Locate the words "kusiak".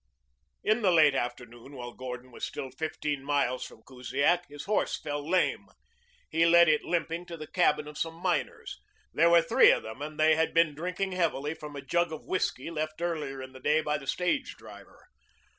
3.83-4.47